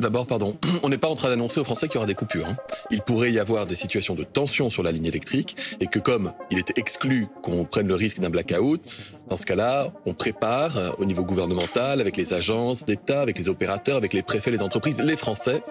[0.00, 2.46] D'abord, pardon, on n'est pas en train d'annoncer aux Français qu'il y aura des coupures.
[2.48, 2.56] Hein.
[2.90, 6.32] Il pourrait y avoir des situations de tension sur la ligne électrique et que comme
[6.50, 8.80] il était exclu qu'on prenne le risque d'un blackout,
[9.28, 13.48] dans ce cas-là, on prépare euh, au niveau gouvernemental, avec les agences d'État, avec les
[13.50, 15.62] opérateurs, avec les préfets, les entreprises, les Français,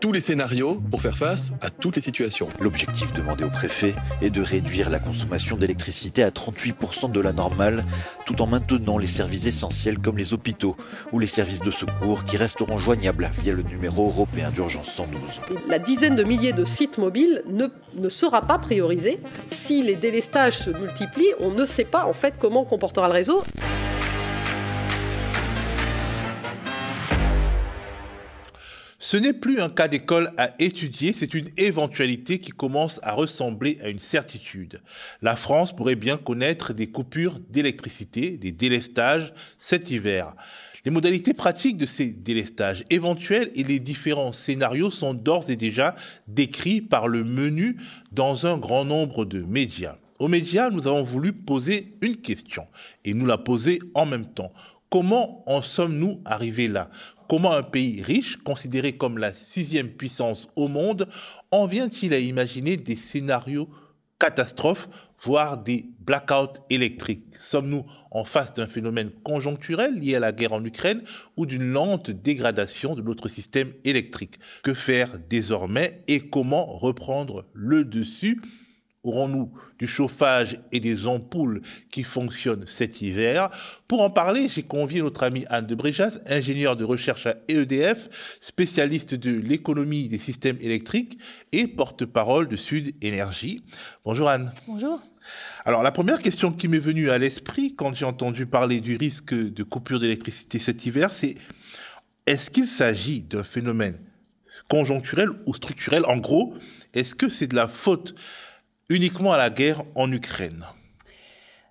[0.00, 2.48] tous les scénarios pour faire face à toutes les situations.
[2.60, 7.84] L'objectif demandé au préfet est de réduire la consommation d'électricité à 38% de la normale,
[8.24, 10.76] tout en maintenant les services essentiels comme les hôpitaux
[11.12, 15.20] ou les services de secours qui resteront joignables via le numéro européen d'urgence 112.
[15.68, 19.20] La dizaine de milliers de sites mobiles ne, ne sera pas priorisée.
[19.46, 23.42] Si les délestages se multiplient, on ne sait pas en fait comment comportera le réseau.
[29.08, 33.78] Ce n'est plus un cas d'école à étudier, c'est une éventualité qui commence à ressembler
[33.80, 34.82] à une certitude.
[35.22, 40.34] La France pourrait bien connaître des coupures d'électricité, des délestages cet hiver.
[40.84, 45.94] Les modalités pratiques de ces délestages éventuels et les différents scénarios sont d'ores et déjà
[46.26, 47.76] décrits par le menu
[48.10, 49.98] dans un grand nombre de médias.
[50.18, 52.66] Aux médias, nous avons voulu poser une question
[53.04, 54.50] et nous la poser en même temps.
[54.90, 56.90] Comment en sommes-nous arrivés là?
[57.28, 61.08] Comment un pays riche, considéré comme la sixième puissance au monde,
[61.50, 63.68] en vient-il à imaginer des scénarios
[64.20, 64.88] catastrophes,
[65.20, 67.34] voire des blackouts électriques?
[67.40, 71.02] Sommes-nous en face d'un phénomène conjoncturel lié à la guerre en Ukraine
[71.36, 74.38] ou d'une lente dégradation de notre système électrique?
[74.62, 78.40] Que faire désormais et comment reprendre le dessus?
[79.06, 81.60] Aurons-nous du chauffage et des ampoules
[81.92, 83.50] qui fonctionnent cet hiver?
[83.86, 88.38] Pour en parler, j'ai convié notre amie Anne de Bréjas, ingénieure de recherche à EDF,
[88.40, 91.20] spécialiste de l'économie des systèmes électriques
[91.52, 93.62] et porte-parole de Sud Énergie.
[94.04, 94.52] Bonjour Anne.
[94.66, 95.00] Bonjour.
[95.64, 99.34] Alors la première question qui m'est venue à l'esprit quand j'ai entendu parler du risque
[99.34, 101.36] de coupure d'électricité cet hiver, c'est
[102.26, 104.00] est-ce qu'il s'agit d'un phénomène
[104.68, 106.04] conjoncturel ou structurel?
[106.06, 106.54] En gros,
[106.92, 108.16] est-ce que c'est de la faute
[108.88, 110.64] uniquement à la guerre en Ukraine.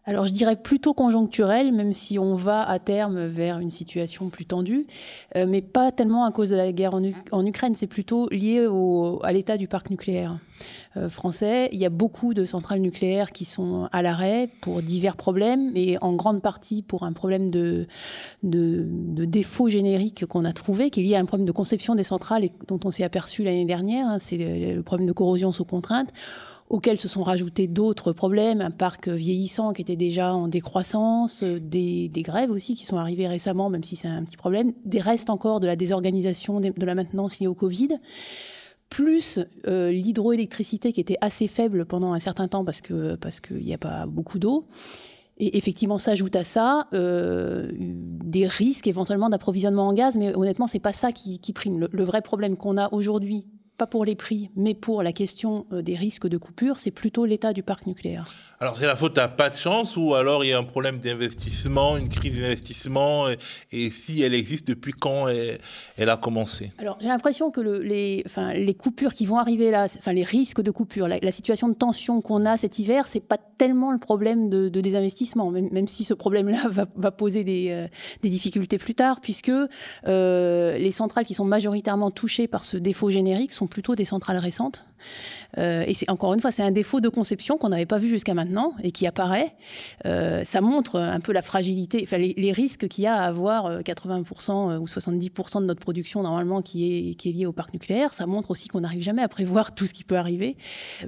[0.08, 4.46] Alors je dirais plutôt conjoncturel, même si on va à terme vers une situation plus
[4.46, 4.86] tendue,
[5.36, 8.68] euh, mais pas tellement à cause de la guerre en, Ukraine, c'est plutôt lié
[9.24, 10.38] à l'état du parc nucléaire
[10.96, 11.70] euh, français.
[11.72, 15.98] Il y a beaucoup de centrales nucléaires qui sont à l'arrêt pour divers problèmes, et
[16.02, 17.88] en grande partie pour un problème de,
[18.44, 22.44] défaut générique qu'on a trouvé, qui est lié à un problème de conception des centrales
[22.44, 26.10] et dont on s'est aperçu l'année dernière, hein, c'est le problème de corrosion sous contrainte
[26.70, 31.60] auxquels se sont rajoutés d'autres problèmes, un parc vieillissant qui était déjà en décroissance, euh,
[31.60, 35.30] des, grèves aussi qui sont arrivées récemment, même si c'est un petit problème, des restes
[35.30, 37.90] encore de la désorganisation de la maintenance liée au Covid
[38.90, 43.66] plus euh, l'hydroélectricité qui était assez faible pendant un certain temps parce que parce qu'il
[43.66, 44.68] n'y a pas beaucoup d'eau.
[45.38, 50.80] Et effectivement, s'ajoute à ça euh, des risques éventuellement d'approvisionnement en gaz, mais honnêtement, c'est
[50.80, 51.88] pas ça qui, prime.
[51.92, 53.46] le vrai problème qu'on a aujourd'hui
[53.78, 57.26] pas pour les prix, mais pour la question euh, des risques de coupure, c'est plutôt
[57.26, 58.26] l'état du parc nucléaire.
[58.62, 61.00] Alors c'est la faute à pas de chance ou alors il y a un problème
[61.00, 63.28] d'investissement, une crise d'investissement
[63.72, 66.72] et, si elle existe, depuis quand elle, a commencé?
[66.78, 68.24] Alors j'ai l'impression que le, les,
[68.74, 72.46] coupures qui vont arriver là, enfin les risques de coupure, la, situation de tension qu'on
[72.46, 77.12] a cet hiver, c'est pas tellement le problème de, désinvestissement, même, si ce problème-là va,
[77.12, 77.88] poser des, euh,
[78.22, 79.52] des, difficultés plus tard, puisque
[80.08, 84.38] euh, les centrales qui sont majoritairement touchées par ce défaut générique sont plutôt des centrales
[84.38, 84.86] récentes.
[85.58, 88.08] Euh, et c'est encore une fois, c'est un défaut de conception qu'on n'avait pas vu
[88.08, 89.56] jusqu'à maintenant et qui apparaît.
[90.06, 94.72] Euh, ça montre un peu la fragilité, les, risques qu'il y a à avoir 80%
[94.72, 98.14] euh, ou 70% de notre production normalement qui est, qui est liée au parc nucléaire.
[98.14, 100.58] Ça montre aussi qu'on n'arrive jamais à prévoir tout ce qui peut arriver.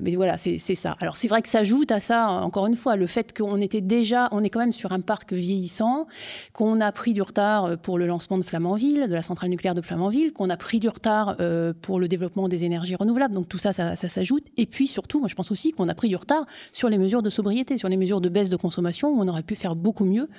[0.01, 0.95] Mais voilà, c'est ça.
[0.99, 3.81] Alors c'est vrai que ça ajoute à ça, encore une fois, le fait qu'on était
[3.81, 6.07] déjà, on est quand même sur un parc vieillissant,
[6.53, 9.81] qu'on a pris du retard pour le lancement de Flamanville, de la centrale nucléaire de
[9.81, 11.37] Flamanville, qu'on a pris du retard
[11.81, 13.33] pour le développement des énergies renouvelables.
[13.33, 15.95] Donc tout ça, ça, ça s'ajoute et puis surtout, moi je pense aussi qu'on a
[15.95, 19.09] pris du retard sur les mesures de sobriété, sur les mesures de baisse de consommation,
[19.09, 20.29] où on aurait pu faire beaucoup mieux,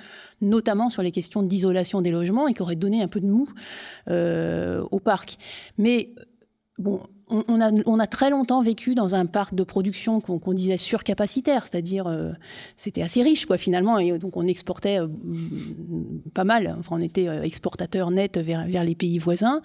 [0.41, 3.47] notamment sur les questions d'isolation des logements et qui auraient donné un peu de mou
[4.09, 5.37] euh, au parc.
[5.77, 6.09] Mais
[6.77, 12.07] bon, on, a, très longtemps vécu dans un parc de production qu'on disait surcapacitaire, c'est-à-dire
[12.07, 12.31] euh,
[12.77, 15.07] c'était assez riche quoi finalement, et donc on exportait euh,
[16.33, 16.75] pas mal.
[16.79, 19.61] Enfin, on était euh, exportateur net vers, les pays voisins.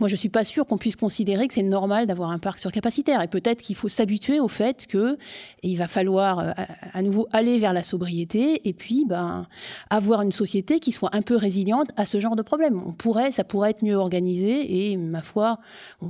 [0.00, 3.22] Moi, je suis pas sûre qu'on puisse considérer que c'est normal d'avoir un parc surcapacitaire,
[3.22, 5.16] et peut-être qu'il faut s'habituer au fait que
[5.62, 6.54] il va falloir
[6.92, 9.46] à, nouveau aller vers la sobriété, et puis ben
[9.90, 12.82] avoir une société qui soit un peu résiliente à ce genre de problème.
[12.84, 15.58] On pourrait, ça pourrait être mieux organisé, et ma foi,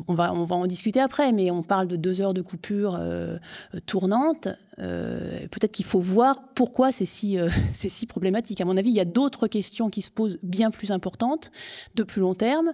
[0.08, 2.96] on va on va en discuter après, mais on parle de deux heures de coupure
[3.00, 3.38] euh,
[3.86, 4.48] tournante.
[4.80, 8.60] Euh, peut-être qu'il faut voir pourquoi c'est si, euh, si problématique.
[8.60, 11.50] À mon avis, il y a d'autres questions qui se posent bien plus importantes,
[11.94, 12.72] de plus long terme.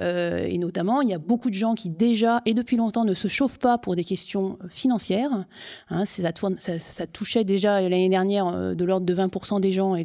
[0.00, 3.14] Euh, et notamment, il y a beaucoup de gens qui déjà et depuis longtemps ne
[3.14, 5.46] se chauffent pas pour des questions financières.
[5.90, 6.30] Hein, ça,
[6.78, 10.04] ça, touchait déjà l'année dernière de l'ordre de 20% des gens et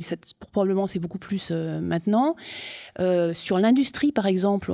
[0.52, 2.36] probablement c'est beaucoup plus maintenant.
[3.34, 4.72] sur l'industrie, par exemple,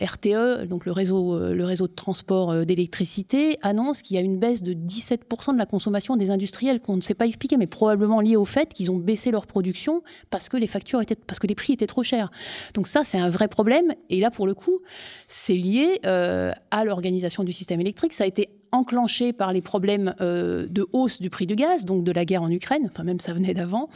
[0.00, 4.62] RTE, donc le réseau, le réseau de transport d'électricité, annonce qu'il y a une baisse
[4.62, 8.36] de 17% de la consommation des industriels qu'on ne sait pas expliquer, mais probablement lié
[8.36, 11.54] au fait qu'ils ont baissé leur production parce que les factures étaient, parce que les
[11.54, 12.30] prix étaient trop chers.
[12.74, 13.92] Donc ça, c'est un vrai problème.
[14.10, 14.80] Et là, pour le coup,
[15.26, 18.12] c'est lié euh, à l'organisation du système électrique.
[18.12, 22.04] Ça a été enclenché par les problèmes euh, de hausse du prix du gaz, donc
[22.04, 23.90] de la guerre en Ukraine, enfin même ça venait d'avant,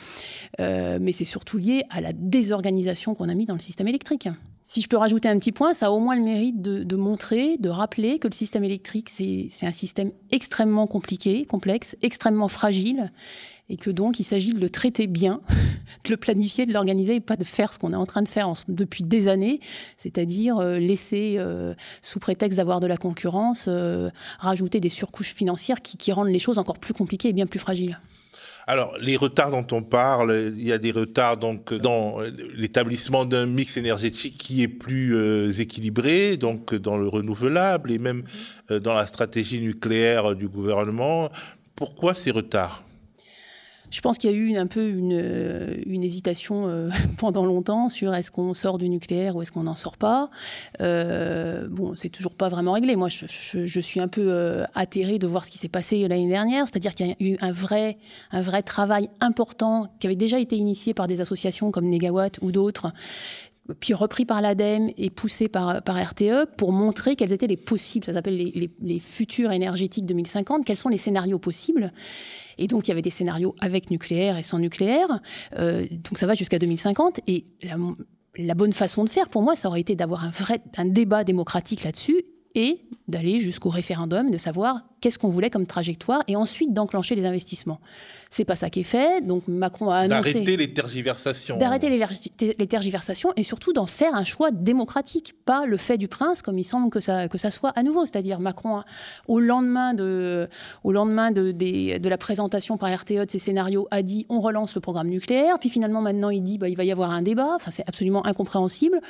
[0.61, 4.29] euh, mais c'est surtout lié à la désorganisation qu'on a mis dans le système électrique.
[4.69, 7.57] Si je peux rajouter un petit point, ça a au moins le mérite de, montrer,
[7.57, 13.13] de rappeler que le système électrique, c'est un système extrêmement compliqué, complexe, extrêmement fragile,
[13.69, 15.41] et que donc il s'agit de le traiter bien,
[16.05, 18.29] de le planifier, de l'organiser, et pas de faire ce qu'on est en train de
[18.29, 19.61] faire depuis des années,
[19.97, 21.73] c'est-à-dire euh, laisser, euh,
[22.03, 24.11] sous prétexte d'avoir de la concurrence, euh,
[24.41, 28.01] rajouter des surcouches financières qui rendent les choses encore plus compliquées et bien plus fragiles.
[28.69, 32.19] Alors, les retards dont on parle, il y a des retards donc dans
[32.57, 38.25] l'établissement d'un mix énergétique qui est plus euh, équilibré, donc dans le renouvelable et même
[38.73, 41.31] euh, dans la stratégie nucléaire du gouvernement.
[41.77, 42.86] Pourquoi ces retards?
[43.91, 48.15] Je pense qu'il y a eu un peu une, euh, hésitation euh, pendant longtemps sur
[48.15, 50.31] est-ce qu'on sort du nucléaire ou est-ce qu'on n'en sort pas.
[50.81, 52.97] Euh, bon, c'est toujours pas vraiment réglé.
[52.97, 56.67] Moi, je, suis un peu euh, atterrée de voir ce qui s'est passé l'année dernière,
[56.69, 57.99] c'est-à-dire qu'il y a eu un vrai,
[58.33, 62.53] un vrai travail important qui avait déjà été initié par des associations comme Negawatt ou
[62.53, 62.93] d'autres
[63.81, 68.13] puis repris par l'ADEME et poussé par, RTE pour montrer quels étaient les possibles, ça
[68.13, 71.93] s'appelle les futurs énergétiques 2050, quels sont les scénarios possibles.
[72.59, 75.21] Et donc, il y avait des scénarios avec nucléaire et sans nucléaire.
[75.59, 77.21] Euh, donc, ça va jusqu'à 2050.
[77.27, 77.77] Et la,
[78.37, 81.25] la, bonne façon de faire, pour moi, ça aurait été d'avoir un vrai un débat
[81.25, 82.23] démocratique là-dessus
[82.55, 87.27] et d'aller jusqu'au référendum, de savoir qu'est-ce qu'on voulait comme trajectoire et ensuite d'enclencher les
[87.27, 87.79] investissements.
[88.29, 89.25] C'est pas ça qui est fait.
[89.25, 94.25] Donc Macron a annoncé d'arrêter les tergiversations, d'arrêter les, tergiversations et surtout d'en faire un
[94.25, 97.71] choix démocratique, pas le fait du prince comme il semble que ça que ça soit
[97.77, 98.05] à nouveau.
[98.05, 98.83] C'est-à-dire Macron
[99.29, 100.49] au lendemain de
[100.83, 104.75] au lendemain de, de la présentation par RTE de ses scénarios a dit on relance
[104.75, 105.61] le programme nucléaire.
[105.61, 107.53] Puis finalement maintenant il dit bah, il va y avoir un débat.
[107.55, 109.01] Enfin c'est absolument incompréhensible.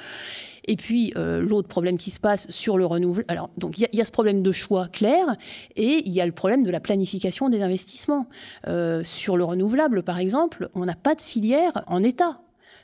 [0.69, 3.25] Et puis euh, l'autre problème qui se passe sur le renouvelable.
[3.29, 5.37] Alors donc il y, y, a ce problème de choix clair
[5.77, 8.27] et il y a le problème de la planification des investissements.
[8.67, 12.41] Euh, sur le renouvelable, par exemple, on n'a pas de filière en État.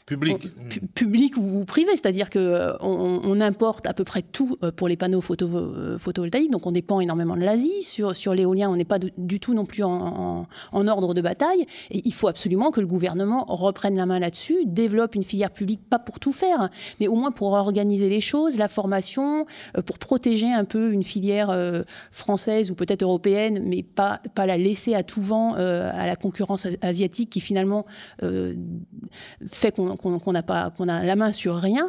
[0.07, 0.51] Public.
[0.95, 4.97] public ou privé, c'est-à-dire qu'on euh, on importe à peu près tout euh, pour les
[4.97, 7.83] panneaux euh, photovoltaïques, donc on dépend énormément de l'Asie.
[7.83, 11.67] Sur, sur l'éolien, on n'est pas du tout non plus en, ordre de bataille.
[11.93, 15.89] Et il faut absolument que le gouvernement reprenne la main là-dessus, développe une filière publique,
[15.89, 16.69] pas pour tout faire,
[16.99, 19.47] mais au moins pour organiser les choses, la formation,
[19.87, 21.57] pour protéger un peu une filière
[22.11, 26.67] française ou peut-être européenne, mais pas, pas la laisser à tout vent à la concurrence
[26.83, 27.87] asiatique qui finalement
[29.47, 31.89] fait qu'on qu'on n'a pas, qu'on a la main sur rien.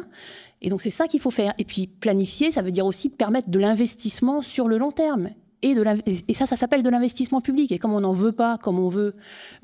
[0.62, 1.52] Et donc c'est ça qu'il faut faire.
[1.58, 5.30] Et puis planifier, ça veut dire aussi permettre de l'investissement sur le long terme.
[5.64, 5.82] Et, de
[6.28, 7.72] et ça, ça s'appelle de l'investissement public.
[7.72, 9.14] Et comme on n'en veut pas, comme on veut,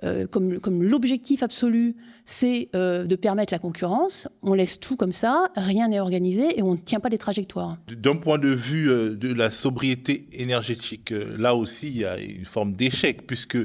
[0.02, 1.94] euh, comme, comme l'objectif absolu,
[2.24, 6.62] c'est euh, de permettre la concurrence, on laisse tout comme ça, rien n'est organisé et
[6.62, 7.76] on ne tient pas les trajectoires.
[7.94, 12.46] D'un point de vue euh, de la sobriété énergétique, là aussi, il y a une
[12.46, 13.58] forme d'échec, puisque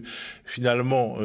[0.44, 1.16] finalement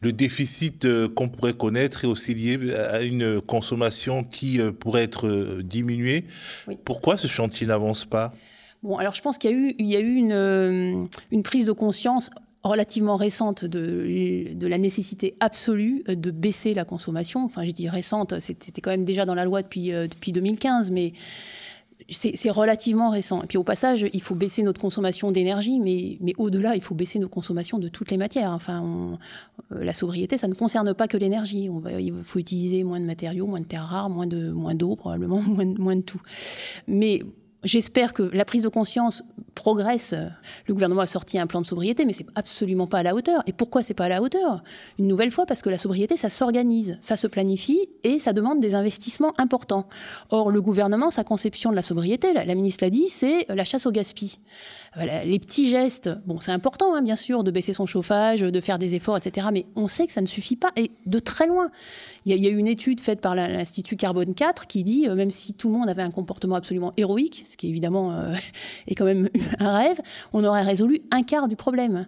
[0.00, 5.02] le déficit euh, qu'on pourrait connaître est aussi lié à une consommation qui euh, pourrait
[5.02, 6.24] être euh, diminuée.
[6.84, 8.32] Pourquoi ce chantier n'avance pas?
[8.82, 11.66] Bon, alors je pense qu'il y a eu, il y a eu une, une prise
[11.66, 12.30] de conscience
[12.62, 17.44] relativement récente de, de, la nécessité absolue de baisser la consommation.
[17.44, 21.12] Enfin, je dis récente, c'était quand même déjà dans la loi depuis, depuis 2015, mais
[22.10, 23.42] c'est relativement récent.
[23.42, 26.94] Et puis au passage, il faut baisser notre consommation d'énergie, mais, mais au-delà, il faut
[26.94, 28.52] baisser nos consommations de toutes les matières.
[28.52, 29.18] Enfin,
[29.72, 31.68] euh, la sobriété, ça ne concerne pas que l'énergie.
[31.98, 35.66] Il faut utiliser moins de matériaux, moins de terres rares, moins d'eau, moins probablement, moins,
[35.78, 36.20] moins de tout.
[36.86, 37.20] Mais
[37.64, 39.24] J'espère que la prise de conscience
[39.56, 40.14] progresse.
[40.66, 43.42] Le gouvernement a sorti un plan de sobriété, mais c'est absolument pas à la hauteur.
[43.46, 44.62] Et pourquoi c'est pas à la hauteur?
[45.00, 48.60] Une nouvelle fois, parce que la sobriété, ça s'organise, ça se planifie et ça demande
[48.60, 49.88] des investissements importants.
[50.30, 53.86] Or, le gouvernement, sa conception de la sobriété, la, ministre l'a dit, c'est la chasse
[53.86, 54.38] au gaspillage
[54.96, 58.78] les petits gestes, bon, c'est important, hein, bien sûr, de baisser son chauffage, de faire
[58.78, 59.48] des efforts, etc.
[59.52, 61.70] Mais on sait que ça ne suffit pas, et de très loin.
[62.24, 65.30] Il y, a, eu une étude faite par l'Institut Carbone 4 qui dit, euh, même
[65.30, 68.34] si tout le monde avait un comportement absolument héroïque, ce qui évidemment euh,
[68.86, 69.28] est quand même
[69.58, 70.00] un rêve,
[70.32, 72.06] on aurait résolu un quart du problème.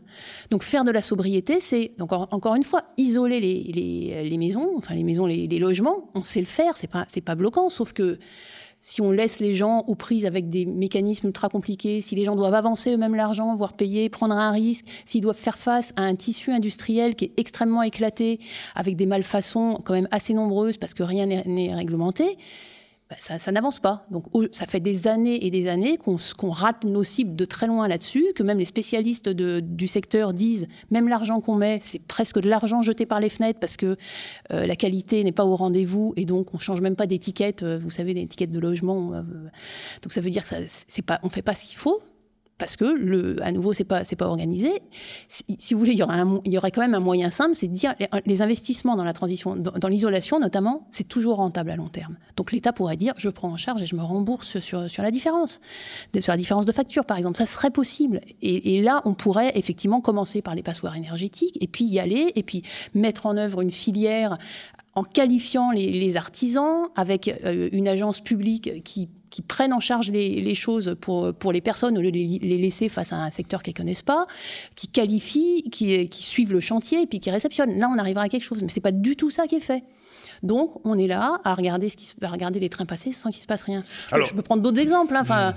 [0.50, 5.26] Donc faire de la sobriété, c'est encore une fois isoler les, maisons, enfin les maisons,
[5.26, 6.10] les, les, logements.
[6.14, 8.18] On sait le faire, c'est pas pas bloquant, sauf que
[8.80, 12.36] si on laisse les gens aux prises avec des mécanismes ultra compliqués, si les gens
[12.36, 16.14] doivent avancer eux-mêmes l'argent, voire payer, prendre un risque, s'ils doivent faire face à un
[16.14, 18.40] tissu industriel qui est extrêmement éclaté,
[18.74, 22.38] avec des malfaçons quand même assez nombreuses parce que rien n'est réglementé,
[23.10, 24.06] bah, ça, n'avance pas.
[24.12, 27.88] Donc ça fait des années et des années qu'on rate nos cibles de très loin
[27.88, 32.48] là-dessus, que même les spécialistes du secteur disent, même l'argent qu'on met, c'est presque de
[32.48, 33.96] l'argent jeté par les fenêtres parce que
[34.52, 37.80] euh, la qualité n'est pas au rendez-vous et donc on change même pas d'étiquette, euh,
[37.82, 39.12] vous savez, d'étiquette de logement.
[39.12, 39.22] Euh,
[40.02, 40.56] donc ça veut dire que ça,
[41.04, 42.00] pas, on fait pas ce qu'il faut
[42.60, 44.70] parce que, le, à nouveau, c'est pas, c'est pas organisé.
[45.28, 45.98] Si, vous voulez, il
[46.52, 47.94] y, aurait quand même un moyen simple, c'est de dire
[48.26, 52.18] les, investissements dans la transition, dans, l'isolation notamment, c'est toujours rentable à long terme.
[52.36, 55.10] Donc l'État pourrait dire, je prends en charge et je me rembourse sur, sur la
[55.10, 55.60] différence,
[56.20, 57.38] sur la différence de facture, par exemple.
[57.38, 58.20] Ça serait possible.
[58.42, 62.30] Et, et, là, on pourrait effectivement commencer par les passoires énergétiques et puis y aller
[62.34, 62.62] et puis
[62.94, 64.36] mettre en œuvre une filière
[64.94, 70.54] en qualifiant les, artisans avec euh, une agence publique qui, qui prenne en charge les,
[70.54, 73.74] choses pour, pour les personnes au lieu de les, laisser face à un secteur qu'elles
[73.74, 74.26] ne connaissent pas,
[74.74, 77.78] qui qualifie, qui, qui suivent le chantier et puis qui réceptionnent.
[77.78, 79.84] Là, on arrivera à quelque chose, mais c'est pas du tout ça qui est fait.
[80.42, 83.40] Donc, on est là à regarder, ce qui, à regarder les trains passer sans qu'il
[83.40, 83.84] se passe rien.
[84.12, 85.14] je peux prendre d'autres exemples.
[85.14, 85.20] Hein.
[85.22, 85.54] Enfin, hmm.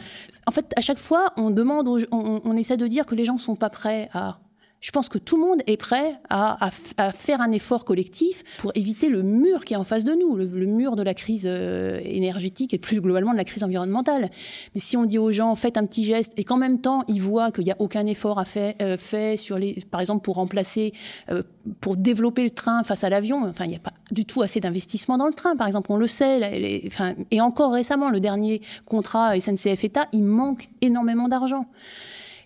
[0.48, 3.36] En fait, à chaque fois, on demande, on, on, essaie de dire que les gens
[3.36, 4.40] ne sont pas prêts à
[4.84, 6.70] je pense que tout le monde est prêt à,
[7.16, 10.46] faire un effort collectif pour éviter le mur qui est en face de nous, le,
[10.46, 14.30] mur de la crise euh, énergétique et plus globalement de la crise environnementale.
[14.76, 17.22] Mais si on dit aux gens, faites un petit geste, et qu'en même temps, ils
[17.22, 20.36] voient qu'il n'y a aucun effort à fait, euh, fait sur les, par exemple, pour
[20.36, 20.92] remplacer,
[21.30, 21.44] euh,
[21.80, 24.60] pour développer le train face à l'avion, enfin, il n'y a pas du tout assez
[24.60, 26.84] d'investissement dans le train, par exemple, on le sait.
[26.88, 31.68] enfin, et encore récemment, le dernier contrat SNCF-État, il manque énormément d'argent.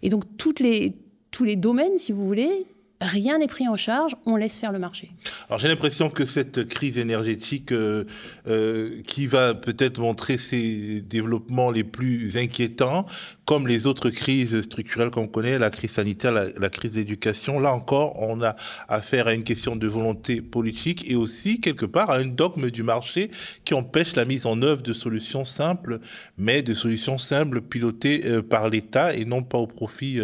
[0.04, 0.94] Et donc, toutes les,
[1.38, 2.66] tous les domaines, si vous voulez,
[3.02, 5.12] rien n'est pris en charge, on laisse faire le marché.
[5.50, 8.06] Alors j'ai l'impression que cette crise énergétique euh,
[8.48, 13.06] euh, qui va peut-être montrer ses développements les plus inquiétants,
[13.46, 18.22] comme les autres crises structurelles qu'on connaît, la crise sanitaire, la, crise d'éducation, là encore,
[18.22, 18.56] on a
[18.90, 22.84] affaire à une question de volonté politique et aussi quelque part à un dogme du
[22.84, 23.30] marché
[23.64, 26.00] qui empêche la mise en œuvre de solutions simples,
[26.38, 30.20] mais de solutions simples pilotées euh, par l'État et non pas au profit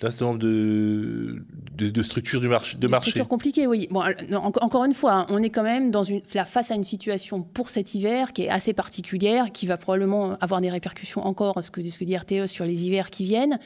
[0.00, 1.42] d'un certain nombre de,
[1.76, 3.10] de, de structure du marché, de marché.
[3.10, 3.88] Structure compliquée, oui.
[3.90, 7.42] Bon, encore une fois, hein, on est quand même dans une, face à une situation
[7.42, 11.70] pour cet hiver qui est assez particulière, qui va probablement avoir des répercussions encore, ce
[11.70, 13.58] que, ce que dit RTE, sur les hivers qui viennent,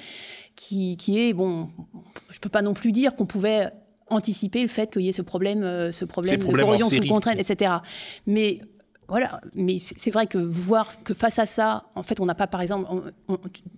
[0.56, 1.68] qui, qui est, bon,
[2.30, 3.70] je ne peux pas non plus dire qu'on pouvait
[4.12, 7.38] anticiper le fait qu'il y ait ce problème, euh, ce problème de corrosion sous contrainte,
[7.38, 7.72] etc.
[8.26, 8.60] Mais
[9.08, 12.46] voilà, mais c'est vrai que voir que face à ça, en fait, on n'a pas,
[12.46, 13.12] par exemple,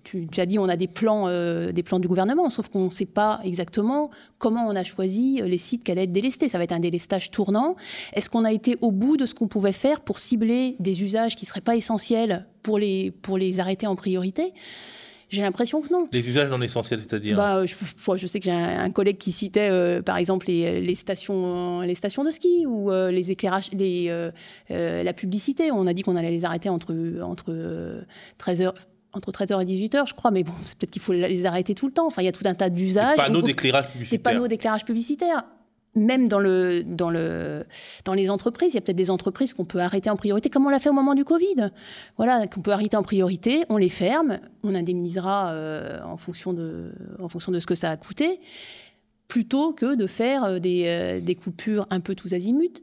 [0.04, 2.90] tu, as dit, on a des plans, euh, des plans du gouvernement, sauf qu'on ne
[2.90, 6.48] sait pas exactement comment on a choisi les sites qui allaient être délestés.
[6.48, 7.74] Ça va être un délestage tournant.
[8.12, 11.34] Est-ce qu'on a été au bout de ce qu'on pouvait faire pour cibler des usages
[11.34, 14.52] qui ne seraient pas essentiels pour les, pour les arrêter en priorité?
[15.28, 16.08] J'ai l'impression que non.
[16.12, 17.74] Les usages non essentiels, c'est-à-dire bah, je,
[18.16, 21.94] je, sais que j'ai un, collègue qui citait, euh, par exemple, les, les, stations, les
[21.94, 25.70] stations de ski ou euh, les éclairages, les, euh, la publicité.
[25.72, 27.52] On a dit qu'on allait les arrêter entre, entre
[28.38, 28.72] 13h
[29.16, 31.92] entre 13h et 18h, je crois, mais bon, peut-être qu'il faut les arrêter tout le
[31.92, 32.08] temps.
[32.08, 33.16] Enfin, il y a tout un tas d'usages.
[33.16, 34.18] Des panneaux d'éclairage publicitaire.
[34.18, 35.44] Des panneaux d'éclairage publicitaire
[35.94, 37.64] même dans, le, dans, le,
[38.04, 40.66] dans les entreprises, il y a peut-être des entreprises qu'on peut arrêter en priorité, comme
[40.66, 41.70] on l'a fait au moment du Covid.
[42.16, 46.90] Voilà, qu'on peut arrêter en priorité, on les ferme, on indemnisera euh, en, fonction de,
[47.18, 48.40] ce que ça a coûté,
[49.28, 52.82] plutôt que de faire euh, des, euh, des coupures un peu tous azimuts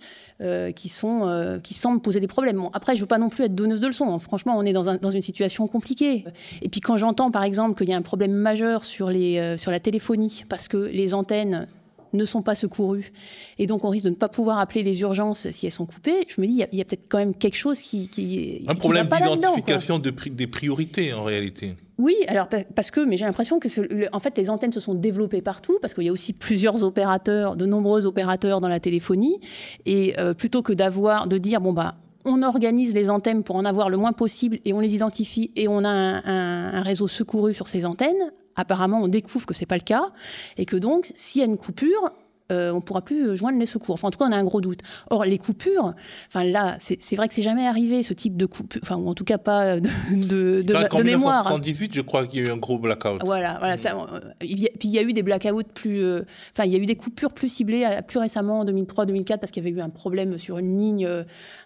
[0.75, 2.57] qui, semblent poser des problèmes.
[2.57, 4.17] Bon, après, je ne veux pas non plus être donneuse de leçons.
[4.19, 6.23] Franchement, on est dans, un, dans une situation compliquée.
[6.61, 10.45] Et puis quand j'entends, par exemple, qu'il y a un problème majeur sur la téléphonie,
[10.47, 11.67] parce que les antennes
[12.13, 13.11] ne sont pas secourus.
[13.57, 16.25] Et donc on risque de ne pas pouvoir appeler les urgences si elles sont coupées,
[16.27, 18.07] je me dis, il y a, peut-être quand même quelque chose qui...
[18.07, 21.75] qui un problème d'identification de, des priorités en réalité.
[21.97, 23.67] Oui, alors parce que, mais j'ai l'impression que
[24.11, 27.55] en fait les antennes se sont développées partout parce qu'il y a aussi plusieurs opérateurs,
[27.55, 29.39] de nombreux opérateurs dans la téléphonie.
[29.85, 33.65] Et euh, plutôt que d'avoir de dire bon bah on organise les antennes pour en
[33.65, 37.67] avoir le moins possible et on les identifie et on a un réseau secouru sur
[37.67, 40.11] ces antennes apparemment, on découvre que ce n'est pas le cas
[40.57, 42.11] et que donc, s'il y a une coupure,
[42.51, 43.93] euh, on ne pourra plus joindre les secours.
[43.93, 44.79] Enfin, en tout cas, on a un gros doute.
[45.09, 45.93] Or, les coupures,
[46.27, 49.13] enfin là, c'est vrai que c'est jamais arrivé ce type de coupure, enfin, ou en
[49.13, 51.47] tout cas pas de, de, de, en mémoire.
[51.47, 53.21] En 1978, je crois qu'il y a eu un gros blackout.
[53.23, 53.77] Voilà, voilà.
[53.77, 56.21] Ça, euh, puis il y a eu des blackouts plus, euh,
[56.53, 59.63] enfin, il y a eu des coupures plus ciblées plus récemment en 2003-2004 parce qu'il
[59.63, 61.09] y avait eu un problème sur une ligne,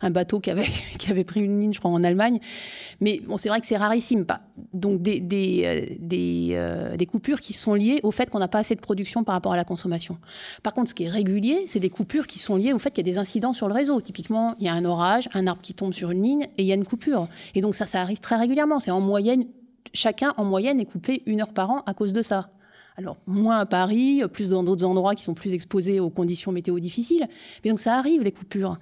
[0.01, 0.63] un bateau qui avait
[0.99, 2.39] qui avait pris une ligne, je crois, en Allemagne.
[3.01, 4.25] Mais bon, c'est vrai que c'est rarissime.
[4.25, 4.41] Pas.
[4.73, 8.47] donc des, des, euh, des, euh, des, coupures qui sont liées au fait qu'on n'a
[8.47, 10.17] pas assez de production par rapport à la consommation.
[10.63, 13.05] Par contre, ce qui est régulier, c'est des coupures qui sont liées au fait qu'il
[13.05, 13.99] y a des incidents sur le réseau.
[14.01, 16.65] Typiquement, il y a un orage, un arbre qui tombe sur une ligne et il
[16.65, 17.27] y a une coupure.
[17.55, 18.79] Et donc ça, ça arrive très régulièrement.
[18.79, 19.45] C'est en moyenne,
[19.93, 22.51] chacun en moyenne est coupé une heure par an à cause de ça.
[22.97, 26.79] Alors, moins à Paris, plus dans d'autres endroits qui sont plus exposés aux conditions météo
[26.79, 27.27] difficiles.
[27.63, 28.77] Mais donc, ça arrive, les coupures.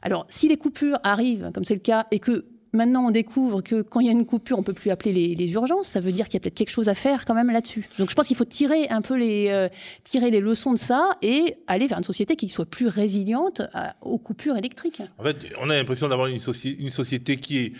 [0.00, 3.82] Alors, si les coupures arrivent, comme c'est le cas, et que Maintenant, on découvre que
[3.82, 5.86] quand il y a une coupure, on peut plus appeler les, urgences.
[5.86, 7.88] Ça veut dire qu'il y a peut-être quelque chose à faire quand même là-dessus.
[7.98, 9.68] Donc, je pense qu'il faut tirer un peu les, euh,
[10.02, 13.62] tirer les leçons de ça et aller vers une société qui soit plus résiliente
[14.02, 15.02] aux coupures électriques.
[15.18, 17.72] En fait, on a l'impression d'avoir une, société qui est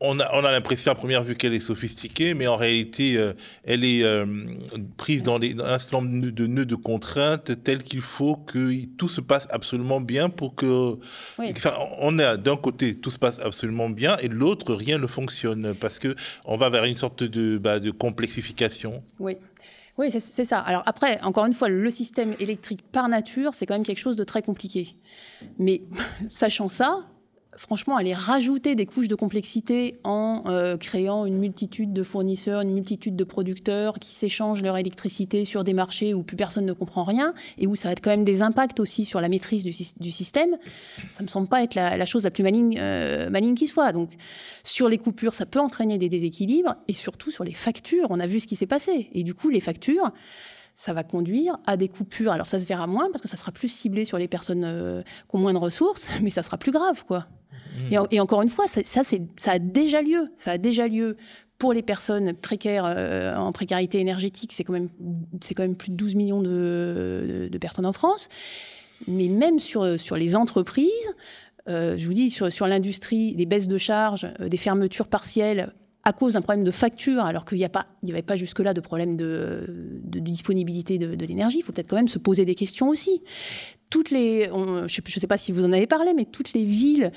[0.00, 3.32] on a, on a l'impression à première vue qu'elle est sophistiquée, mais en réalité, euh,
[3.64, 4.26] elle est euh,
[4.96, 9.08] prise dans, les, un certain nombre de nœuds de contraintes tels qu'il faut que tout
[9.08, 10.96] se passe absolument bien pour que...
[11.38, 15.08] Enfin, on a d'un côté, tout se passe absolument bien, et de l'autre, rien ne
[15.08, 16.14] fonctionne, parce que
[16.44, 19.02] on va vers une sorte de, bah, de complexification.
[19.18, 19.36] Oui.
[19.98, 20.60] Oui, c'est ça.
[20.60, 24.14] Alors après, encore une fois, le système électrique par nature, c'est quand même quelque chose
[24.14, 24.94] de très compliqué.
[25.58, 25.82] Mais
[26.28, 27.04] sachant ça,
[27.58, 32.72] franchement, aller rajouter des couches de complexité en euh, créant une multitude de fournisseurs, une
[32.72, 37.02] multitude de producteurs qui s'échangent leur électricité sur des marchés où plus personne ne comprend
[37.02, 40.56] rien et où ça être quand même des impacts aussi sur la maîtrise du, système,
[41.12, 43.92] ça me semble pas être la, chose la plus maligne, euh, maligne qui soit.
[43.92, 44.12] Donc,
[44.62, 48.26] sur les coupures, ça peut entraîner des déséquilibres et surtout sur les factures, on a
[48.26, 49.10] vu ce qui s'est passé.
[49.12, 50.12] Et du coup, les factures,
[50.78, 52.30] ça va conduire à des coupures.
[52.30, 55.02] Alors ça se verra moins parce que ça sera plus ciblé sur les personnes euh,
[55.02, 57.26] qui ont moins de ressources, mais ça sera plus grave, quoi.
[57.90, 60.30] Et, encore une fois, ça, ça, ça a déjà lieu.
[60.34, 61.16] Ça a déjà lieu
[61.58, 64.52] pour les personnes précaires euh, en précarité énergétique.
[64.52, 64.88] C'est quand, même,
[65.56, 68.28] quand même plus de 12 millions de, de, personnes en France.
[69.06, 71.14] Mais même sur, sur les entreprises,
[71.68, 75.72] euh, je vous dis, sur, sur l'industrie, les baisses de charges, euh, des fermetures partielles
[76.04, 80.00] à cause d'un problème de facture, alors qu'il n'y avait pas jusque-là de problème de,
[80.04, 83.20] de, disponibilité de l'énergie, il faut peut-être quand même se poser des questions aussi
[83.90, 87.10] toutes les, je ne sais, pas si vous en avez parlé, mais toutes les villes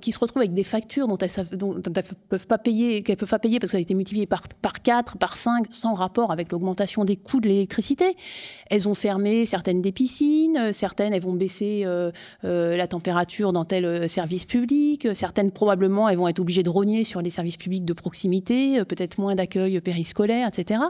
[0.00, 3.38] qui, se retrouvent avec des factures dont elles ne peuvent pas payer, qu'elles peuvent pas
[3.38, 6.50] payer parce que ça a été multiplié par, par 4, par 5, sans rapport avec
[6.50, 8.16] l'augmentation des coûts de l'électricité.
[8.70, 12.10] Elles ont fermé certaines des piscines, certaines elles vont baisser euh,
[12.44, 16.70] euh, la température dans tel euh, service public, certaines probablement elles vont être obligées de
[16.70, 20.80] rogner sur les services publics de proximité, peut-être moins d'accueil périscolaire, etc.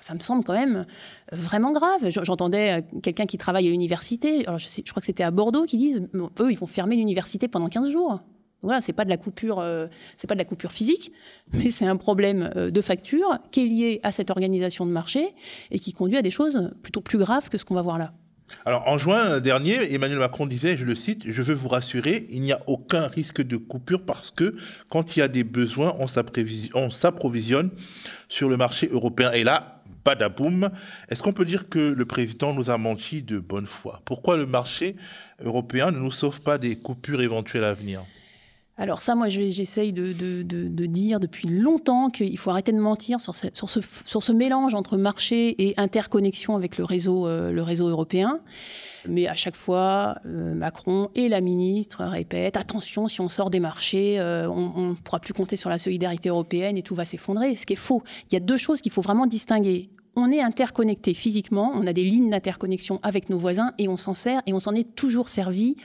[0.00, 0.86] Ça me semble quand même
[1.32, 2.08] vraiment grave.
[2.08, 6.02] J'entendais quelqu'un qui travaille à l'université alors je, crois que c'était à Bordeaux, qui disent,
[6.40, 8.20] eux, ils vont fermer l'université pendant 15 jours.
[8.62, 11.12] Voilà, c'est pas de la coupure, euh, c'est pas de la coupure physique,
[11.52, 15.34] mais c'est un problème euh, de facture qui est lié à cette organisation de marché
[15.70, 18.14] et qui conduit à des choses plutôt plus graves que ce qu'on va voir là.
[18.66, 22.40] Alors, en juin dernier, Emmanuel Macron disait, je le cite, Je veux vous rassurer, il
[22.42, 24.54] n'y a aucun risque de coupure parce que
[24.88, 26.08] quand il y a des besoins, on
[26.90, 27.70] s'approvisionne
[28.28, 29.32] sur le marché européen.
[29.32, 30.70] Et là, badaboum.
[31.08, 34.00] Est-ce qu'on peut dire que le président nous a menti de bonne foi?
[34.04, 34.96] Pourquoi le marché
[35.42, 38.02] européen ne nous sauve pas des coupures éventuelles à venir?
[38.76, 44.32] Alors ça, moi, j'essaye de, dire depuis longtemps qu'il faut arrêter de mentir sur ce,
[44.32, 48.40] mélange entre marché et interconnexion avec le réseau, euh, européen.
[49.06, 53.60] Mais à chaque fois, euh, Macron et la ministre répètent attention, si on sort des
[53.60, 57.54] marchés, euh, on ne pourra plus compter sur la solidarité européenne et tout va s'effondrer.
[57.54, 58.02] Ce qui est faux.
[58.30, 61.92] Il y a deux choses qu'il faut vraiment distinguer on est interconnecté physiquement, on a
[61.92, 65.28] des lignes d'interconnexion avec nos voisins et on s'en sert et on s'en est toujours
[65.28, 65.76] servi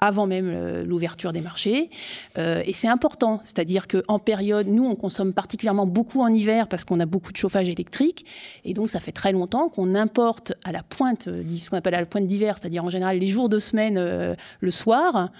[0.00, 1.90] avant même euh, l'ouverture des marchés.
[2.38, 6.84] Euh, et c'est important, c'est-à-dire qu'en période, nous, on consomme particulièrement beaucoup en hiver parce
[6.84, 8.26] qu'on a beaucoup de chauffage électrique.
[8.64, 12.00] Et donc, ça fait très longtemps qu'on importe à la pointe, ce qu'on appelle à
[12.00, 15.30] la pointe d'hiver, c'est-à-dire en général les jours de semaine euh, le soir,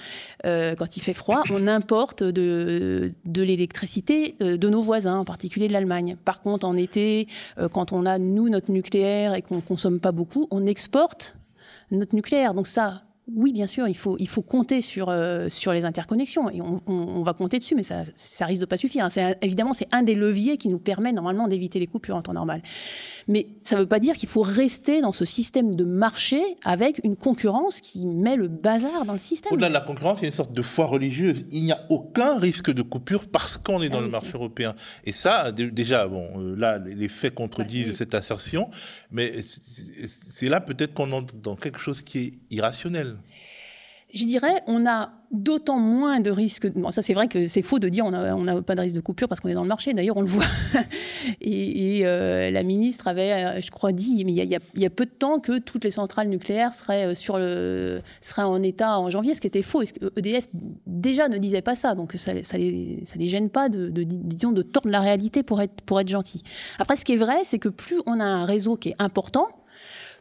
[0.45, 5.73] quand il fait froid, on importe de, de l'électricité de nos voisins, en particulier de
[5.73, 6.17] l'Allemagne.
[6.25, 7.29] Par contre, en été,
[7.73, 11.35] quand on a, nous, notre nucléaire et qu'on ne consomme pas beaucoup, on exporte
[11.91, 12.55] notre nucléaire.
[12.55, 16.51] Donc ça, oui, bien sûr, il faut, il faut compter sur, euh, sur les interconnexions
[16.51, 19.07] et on, va compter dessus, mais ça, ça risque de pas suffire.
[19.07, 19.35] Hein.
[19.41, 22.63] évidemment, c'est un des leviers qui nous permet normalement d'éviter les coupures en temps normal.
[23.27, 27.01] Mais ça ne veut pas dire qu'il faut rester dans ce système de marché avec
[27.03, 29.55] une concurrence qui met le bazar dans le système.
[29.55, 31.47] Au-delà de la concurrence, il y a une sorte de foi religieuse.
[31.51, 34.75] Il n'y a aucun risque de coupure parce qu'on est dans ah le marché européen.
[35.05, 38.69] Et ça, déjà, bon, euh, là, les faits contredisent bah, cette assertion,
[39.11, 43.14] mais c'est là peut-être qu'on entre dans quelque chose qui est irrationnel.
[44.15, 46.71] Je dirais, on a d'autant moins de risques.
[46.73, 49.01] Bon, ça, c'est vrai que c'est faux de dire on n'a pas de risque de
[49.01, 49.93] coupure parce qu'on est dans le marché.
[49.93, 50.45] D'ailleurs, on le voit.
[51.41, 55.11] et, euh, la ministre avait, euh, je crois, dit, mais il y, a, peu de
[55.11, 58.01] temps que toutes les centrales nucléaires seraient, euh,
[58.37, 59.83] en état en janvier, ce qui était faux.
[59.83, 60.47] EDF
[60.87, 61.97] déjà ne disait pas ça?
[61.97, 66.45] Donc, ça ne les, gêne pas de, disons, de tordre la réalité pour être gentil.
[66.79, 69.49] Après, ce qui est vrai, c'est que plus on a un réseau qui est important,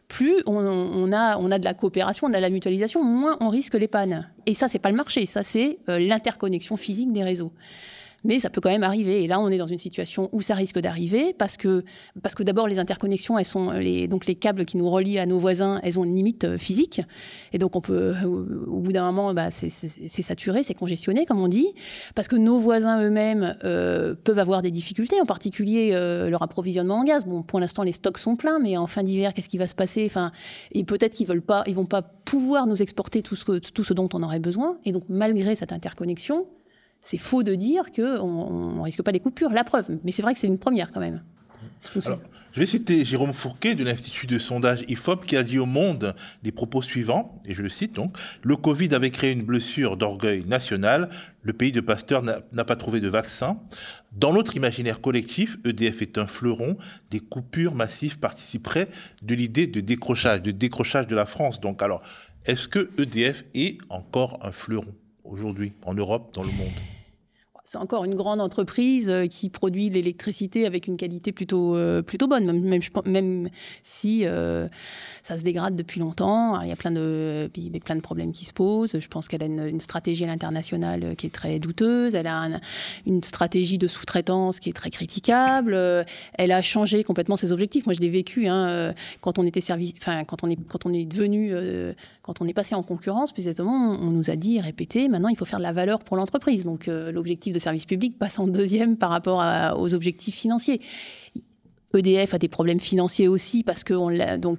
[0.08, 3.48] plus on, a, on a de la coopération, on a de la mutualisation, moins on
[3.48, 4.28] risque les pannes.
[4.46, 7.52] Et ça, c'est pas le marché, ça, c'est euh, l'interconnexion physique des réseaux
[8.24, 9.22] mais ça peut quand même arriver.
[9.22, 11.84] Et là, on est dans une situation où ça risque d'arriver parce que,
[12.22, 15.26] parce que d'abord, les interconnexions, elles sont les, donc les câbles qui nous relient à
[15.26, 17.02] nos voisins, elles ont une limite euh, physique.
[17.52, 21.48] Et donc, on peut, au bout d'un moment, bah, c'est saturé, c'est congestionné, comme on
[21.48, 21.68] dit,
[22.14, 27.00] parce que nos voisins eux-mêmes euh, peuvent avoir des difficultés, en particulier euh, leur approvisionnement
[27.00, 27.24] en gaz.
[27.24, 29.74] Bon, pour l'instant, les stocks sont pleins, mais en fin d'hiver, qu'est-ce qui va se
[29.74, 30.04] passer?
[30.06, 30.32] Enfin,
[30.72, 34.38] et peut-être qu'ils veulent pas, vont pas pouvoir nous exporter tout ce dont on aurait
[34.38, 34.78] besoin.
[34.84, 36.46] Et donc, malgré cette interconnexion,
[37.04, 39.50] c'est faux de dire qu'on ne risque pas des coupures.
[39.50, 41.22] La preuve, mais c'est vrai que c'est une première quand même.
[41.94, 46.14] je vais citer Jérôme Fourquet de l'Institut de sondage IFOP qui a dit au Monde
[46.42, 50.46] les propos suivants, et je le cite donc Le Covid avait créé une blessure d'orgueil
[50.46, 51.10] national.
[51.42, 53.60] Le pays de Pasteur n'a pas trouvé de vaccin.
[54.12, 56.78] Dans notre imaginaire collectif, EDF est un fleuron.
[57.10, 58.88] Des coupures massives participeraient
[59.20, 61.60] de l'idée de décrochage, de décrochage de la France.
[61.60, 62.02] Donc, alors,
[62.46, 66.93] est-ce que EDF est encore un fleuron aujourd'hui en Europe, dans le monde?
[67.66, 72.28] C'est encore une grande entreprise euh, qui produit l'électricité avec une qualité plutôt, euh, plutôt
[72.28, 73.48] bonne, même, même,
[73.82, 74.68] si euh,
[75.22, 76.60] ça se dégrade depuis longtemps.
[76.60, 77.50] il y a plein de,
[77.82, 78.98] plein de problèmes qui se posent.
[79.00, 82.14] Je pense qu'elle a une, stratégie à l'international qui est très douteuse.
[82.14, 82.60] Elle a
[83.06, 85.74] une stratégie de sous-traitance qui est très critiquable.
[86.34, 87.86] Elle a changé complètement ses objectifs.
[87.86, 90.92] Moi, je l'ai vécu hein, quand on était servi, enfin, quand on est, quand on
[90.92, 91.54] est devenu,
[92.24, 95.36] quand on est passé en concurrence, plus exactement, on nous a dit, répété, maintenant, il
[95.36, 96.64] faut faire de la valeur pour l'entreprise.
[96.64, 99.44] Donc, l'objectif de service public passe en deuxième par rapport
[99.78, 100.80] aux objectifs financiers.
[101.96, 103.96] EDF a des problèmes financiers aussi parce qu'il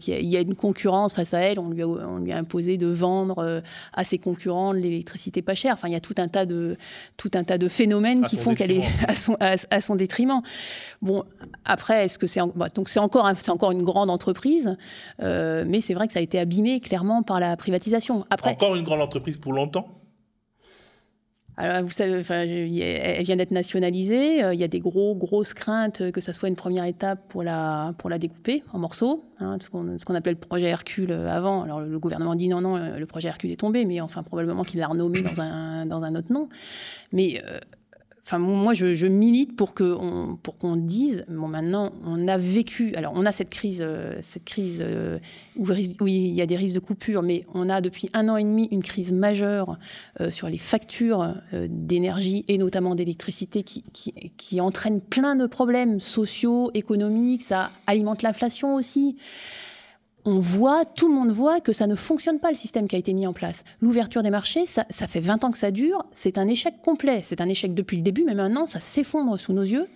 [0.07, 1.59] y, a une concurrence face à elle.
[1.59, 3.61] On lui a, on lui a imposé de vendre euh,
[3.93, 5.73] à ses concurrents l'électricité pas chère.
[5.73, 6.77] Enfin, il y a tout un tas de
[7.17, 10.41] tout un tas de phénomènes qui font qu'elle est à son, à, son détriment.
[11.01, 11.23] Bon,
[11.65, 14.77] après, est-ce que c'est bah, donc c'est encore c'est encore une grande entreprise,
[15.21, 18.25] euh, mais c'est vrai que ça a été abîmé clairement par la privatisation.
[18.29, 19.87] Après, encore une grande entreprise pour longtemps?
[21.57, 22.21] Alors, vous savez,
[22.81, 24.43] elle vient d'être nationalisée.
[24.43, 27.43] Euh, il y a des gros, grosses craintes que ça soit une première étape pour
[27.43, 31.63] la, pour la découper en morceaux, hein, ce qu'on appelait le projet Hercule euh, avant.
[31.63, 34.63] Alors, le gouvernement dit non, non, euh, le projet Hercule est tombé, mais enfin, probablement
[34.63, 36.49] qu'il l'a renommé dans un, dans un autre nom.
[37.13, 37.41] Mais
[38.25, 42.91] Enfin, moi, je, milite pour qu'on pour qu'on dise, bon, maintenant, on a vécu.
[42.95, 45.19] Alors, on a cette crise, euh, cette crise euh,
[45.57, 45.67] où,
[46.07, 48.67] il y a des risques de coupure, mais on a depuis un an et demi
[48.71, 49.77] une crise majeure
[50.21, 55.99] euh, sur les factures d'énergie et notamment d'électricité qui, qui, qui entraîne plein de problèmes
[55.99, 57.43] sociaux, économiques.
[57.43, 59.17] Ça alimente l'inflation aussi
[60.25, 62.99] on voit, tout le monde voit que ça ne fonctionne pas le système qui a
[62.99, 63.63] été mis en place.
[63.79, 67.19] L'ouverture des marchés, ça, fait 20 ans que ça dure, c'est un échec complet.
[67.23, 69.87] C'est un échec depuis le début, mais maintenant ça s'effondre sous nos yeux.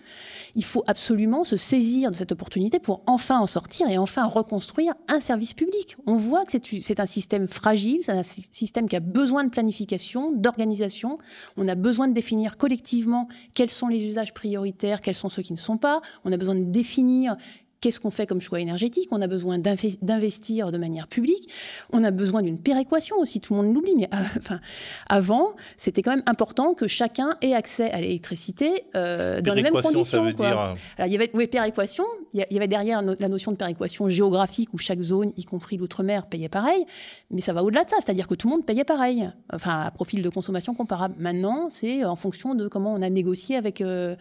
[0.56, 4.94] Il faut absolument se saisir de cette opportunité pour enfin en sortir et enfin reconstruire
[5.08, 5.98] un service public.
[6.06, 10.32] On voit que c'est un système fragile, c'est un système qui a besoin de planification,
[10.32, 11.18] d'organisation.
[11.58, 15.54] On a besoin de définir collectivement quels sont les usages prioritaires, quels sont ceux qui
[15.54, 16.02] ne sont pas.
[16.24, 17.36] On a besoin de définir
[17.82, 19.08] Qu'est-ce qu'on fait comme choix énergétique?
[19.12, 21.50] On a besoin d'investir de manière publique.
[21.94, 23.39] On a besoin d'une péréquation aussi.
[23.39, 24.60] Tout le monde l'oublie, mais enfin,
[25.08, 29.74] avant, c'était quand même important que chacun ait accès à l'électricité euh, dans les mêmes
[29.74, 30.04] conditions.
[30.04, 30.46] Ça veut dire...
[30.46, 32.04] Alors, il y avait oui, péréquation.
[32.34, 36.28] Il y avait derrière la notion de péréquation géographique où chaque zone, y compris l'outre-mer,
[36.28, 36.86] payait pareil.
[37.32, 39.92] Mais ça va au-delà de ça, c'est-à-dire que tout le monde payait pareil, enfin à
[39.92, 41.15] profil de consommation comparable.
[41.18, 44.15] Maintenant, c'est en fonction de comment on a négocié avec euh,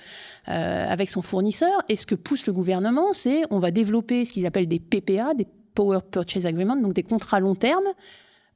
[0.48, 1.82] euh, avec son fournisseur.
[1.88, 5.34] Et ce que pousse le gouvernement, c'est on va développer ce qu'ils appellent des PPA,
[5.34, 7.84] des Power Purchase Agreement, donc des contrats long terme.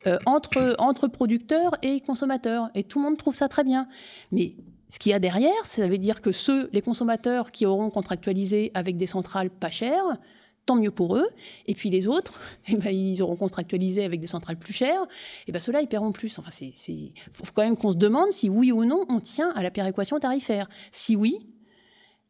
[0.08, 2.70] Euh, entre, entre producteurs et consommateurs.
[2.74, 3.86] Et tout le monde trouve ça très bien.
[4.32, 4.56] Mais
[4.88, 8.72] ce qu'il y a derrière, ça veut dire que ceux, les consommateurs qui auront contractualisé
[8.74, 10.18] avec des centrales pas chères,
[10.66, 11.28] tant mieux pour eux.
[11.66, 12.32] Et puis les autres,
[12.68, 15.06] eh ben, ils auront contractualisé avec des centrales plus chères.
[15.46, 16.36] Et ben ceux-là, ils paieront plus.
[16.38, 19.62] Enfin, il faut quand même qu'on se demande si oui ou non on tient à
[19.62, 20.68] la péréquation tarifaire.
[20.90, 21.46] Si oui,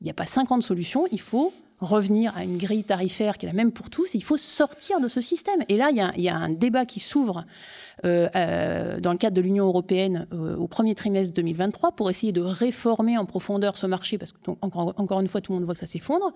[0.03, 1.07] il n'y a pas 50 solutions.
[1.11, 4.14] Il faut revenir à une grille tarifaire qui est la même pour tous.
[4.14, 5.62] Il faut sortir de ce système.
[5.68, 7.45] Et là, il y a, un débat qui s'ouvre
[8.05, 12.33] euh, euh, dans le cadre de l'Union européenne euh, au premier trimestre 2023 pour essayer
[12.33, 15.75] de réformer en profondeur ce marché, parce que encore, une fois, tout le monde voit
[15.75, 16.33] que ça s'effondre.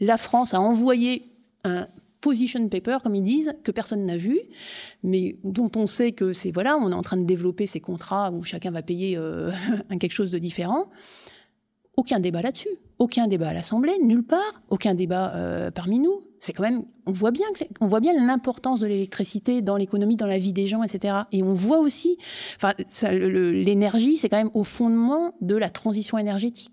[0.00, 1.30] La France a envoyé
[1.64, 1.86] un
[2.20, 4.38] position paper, comme ils disent, que personne n'a vu,
[5.02, 8.30] mais dont on sait que c'est voilà, on est en train de développer ces contrats
[8.32, 9.18] où chacun va payer
[10.00, 10.88] quelque chose de différent.
[11.96, 16.24] Aucun débat là-dessus, aucun débat à l'Assemblée, nulle part, aucun débat euh, parmi nous.
[16.38, 17.46] C'est quand même, on voit bien,
[17.80, 21.14] on voit bien l'importance de l'électricité dans l'économie, dans la vie des gens, etc.
[21.32, 22.16] Et on voit aussi,
[22.56, 22.74] enfin,
[23.10, 26.70] l'énergie, c'est quand même au fondement de la transition énergétique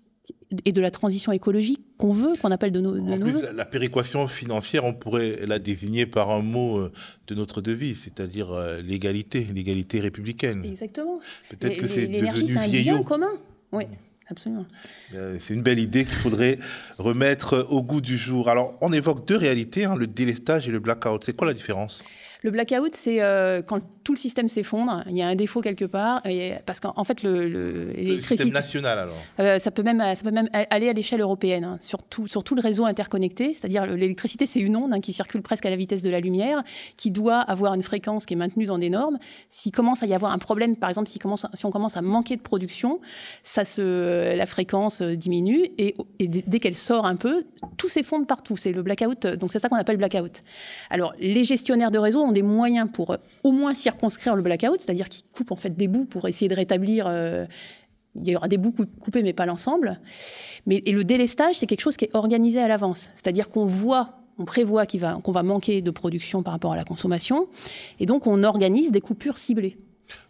[0.64, 4.28] et de la transition écologique qu'on veut, qu'on appelle de nos, de plus, La, péréquation
[4.28, 6.92] financière, on pourrait la désigner par un mot euh,
[7.26, 10.64] de notre devise, c'est-à-dire euh, l'égalité, l'égalité républicaine.
[10.64, 11.20] Exactement.
[11.48, 13.32] Peut-être que c'est L'énergie, c'est un bien commun.
[13.72, 13.84] Oui.
[14.28, 14.66] Absolument.
[15.14, 16.58] Euh, c'est une belle idée qu'il faudrait
[16.98, 18.48] remettre au goût du jour.
[18.48, 21.22] Alors, on évoque deux réalités, hein, le délestage et le blackout.
[21.24, 22.02] C'est quoi la différence?
[22.46, 23.18] Le blackout, c'est
[23.66, 26.22] quand tout le système s'effondre, il y a un défaut quelque part,
[26.64, 30.48] parce qu'en fait, le, le, système national alors euh, ça, peut même, ça peut même
[30.52, 34.60] aller à l'échelle européenne, hein, sur, tout, sur, tout, le réseau interconnecté, c'est-à-dire l'électricité, c'est
[34.60, 36.62] une onde hein, qui circule presque à la vitesse de la lumière,
[36.96, 39.18] qui doit avoir une fréquence qui est maintenue dans des normes.
[39.48, 42.02] S'il commence à y avoir un problème, par exemple, si, commence, si on commence à
[42.02, 43.00] manquer de production,
[43.42, 47.44] ça se, la fréquence euh, diminue, et, dès qu'elle sort un peu,
[47.76, 48.56] tout s'effondre partout.
[48.56, 50.44] C'est le blackout, donc c'est ça qu'on appelle blackout.
[50.90, 55.08] Alors, les gestionnaires de réseau ont des moyens pour au moins circonscrire le blackout, c'est-à-dire
[55.08, 57.06] qu'ils coupent en fait des bouts pour essayer de rétablir.
[57.06, 57.46] Euh,
[58.14, 60.00] il y aura des bouts coupés, mais pas l'ensemble.
[60.66, 64.20] Mais et le délestage, c'est quelque chose qui est organisé à l'avance, c'est-à-dire qu'on voit
[64.38, 67.48] on prévoit qu'on va manquer de production par rapport à la consommation,
[67.98, 69.78] et donc on organise des coupures ciblées.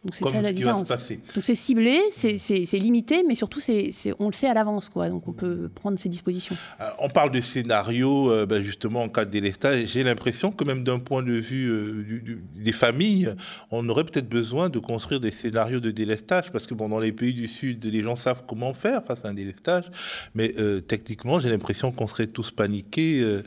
[0.05, 0.89] Donc c'est ça la différence.
[0.89, 5.09] Donc c'est ciblé, c'est limité, mais surtout c'est on le sait à l'avance, quoi.
[5.09, 6.57] Donc on peut prendre ces dispositions.
[6.81, 9.87] Euh, on parle de scénario, euh, ben, justement en cas de délestage.
[9.87, 13.35] J'ai l'impression que même d'un point de vue euh, des familles,
[13.71, 17.13] on aurait peut-être besoin de construire des scénarios de délestage parce que bon, dans les
[17.13, 19.91] pays du Sud, les gens savent comment faire face à un délestage,
[20.35, 20.55] mais
[20.87, 23.41] techniquement, j'ai l'impression qu'on serait tous paniqués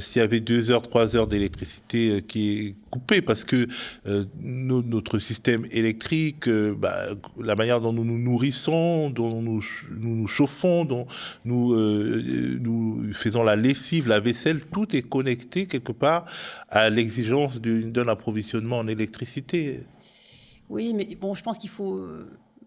[0.00, 2.74] s'il y avait deux heures, trois heures d'électricité qui est
[3.24, 3.66] parce que
[4.40, 7.08] notre système électrique électrique, euh, bah,
[7.40, 11.06] la manière dont nous nous nourrissons, dont nous nous, chauffons, dont
[11.44, 16.26] nous, euh, nous faisons la lessive, la vaisselle, tout est connecté quelque part
[16.68, 19.80] à l'exigence d'un approvisionnement en électricité.
[20.68, 22.00] Oui, mais bon, je pense qu'il faut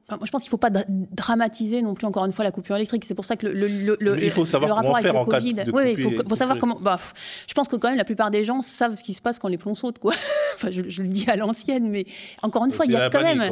[0.10, 0.70] je pense qu'il ne faut pas
[1.12, 3.04] dramatiser non plus encore une fois la coupure électrique.
[3.04, 5.54] C'est pour ça que le, le, il faut savoir rapport comment faire avec le Covid,
[5.54, 6.80] de oui, il faut, savoir comment.
[6.80, 6.98] Bah,
[7.46, 9.50] je pense que quand même la plupart des gens savent ce qui se passe quand
[9.50, 10.13] les plombs sautent, quoi.
[10.56, 12.06] enfin, je, le dis à l'ancienne, mais
[12.41, 13.43] encore une fois, il y a quand même,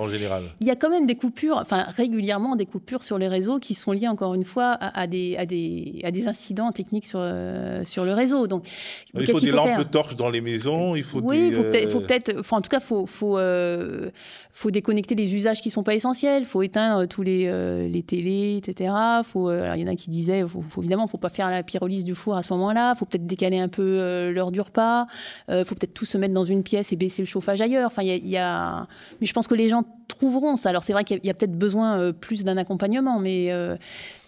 [0.62, 3.76] il y a quand même des coupures, enfin régulièrement des coupures sur les réseaux qui
[3.76, 7.84] sont liées encore une fois à, des, à des, à des incidents techniques sur euh,
[7.84, 8.48] sur le réseau.
[8.48, 8.66] Donc,
[9.14, 10.96] il faut des lampes torches dans les maisons.
[10.96, 11.20] Il faut.
[11.20, 11.54] Oui, il
[11.90, 14.10] faut peut-être, euh, en tout cas, faut faut euh,
[14.52, 18.04] faut déconnecter les usages qui sont pas essentiels il faut éteindre tous les, euh, les
[18.04, 18.94] télés, etc.
[19.24, 21.64] Faut, euh, il y en a qui disaient, faut, faut, évidemment, faut pas faire la
[21.64, 22.96] pyrolyse du four à ce moment-là.
[22.96, 25.08] Faut peut-être décaler un peu euh, l'heure du repas.
[25.50, 27.88] Il faut peut-être tous se mettre dans une pièce et baisser le chauffage ailleurs.
[27.88, 28.88] Enfin, y, a,
[29.20, 30.70] mais je pense que les gens trouveront ça.
[30.70, 33.52] Alors c'est vrai qu'il y a, peut-être besoin plus d'un accompagnement, mais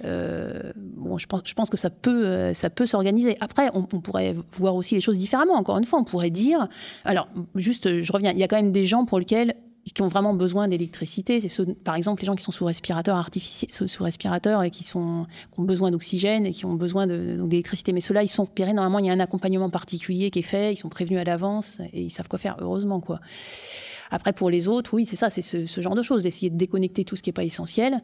[0.04, 3.38] bon, je pense, que ça peut, peut s'organiser.
[3.40, 5.54] Après, on, on, pourrait voir aussi les choses différemment.
[5.54, 6.68] Encore une fois, on pourrait dire,
[7.06, 9.56] alors juste, je reviens, il y a quand même des gens pour lesquels
[9.92, 11.40] qui ont vraiment besoin d'électricité.
[11.40, 15.92] C'est par exemple, les gens qui sont sous respirateur artificiel, sous et qui, ont besoin
[15.92, 17.94] d'oxygène et qui ont besoin d'électricité.
[17.94, 18.74] Mais ceux-là, ils sont repérés.
[18.74, 20.74] Normalement, il y a un accompagnement particulier qui est fait.
[20.74, 23.00] Ils sont prévenus à l'avance et ils savent quoi faire, heureusement.
[23.00, 23.20] quoi.
[24.12, 26.56] Après, pour les autres, oui, c'est ça, c'est ce, ce, genre de choses, essayer de
[26.56, 28.02] déconnecter tout ce qui n'est pas essentiel